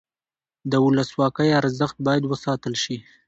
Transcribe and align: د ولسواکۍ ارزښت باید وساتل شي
د 0.71 0.73
ولسواکۍ 0.85 1.49
ارزښت 1.59 1.97
باید 2.07 2.23
وساتل 2.27 2.73
شي 2.83 2.97